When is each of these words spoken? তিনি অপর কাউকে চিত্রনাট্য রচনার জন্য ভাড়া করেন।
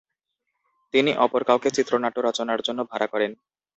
তিনি 0.93 1.11
অপর 1.25 1.41
কাউকে 1.49 1.69
চিত্রনাট্য 1.77 2.17
রচনার 2.21 2.59
জন্য 2.67 2.79
ভাড়া 2.91 3.07
করেন। 3.13 3.31